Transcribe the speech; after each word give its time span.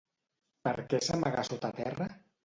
Per 0.67 0.71
què 0.93 0.99
s'amagà 1.07 1.43
sota 1.49 1.71
terra? 1.81 2.09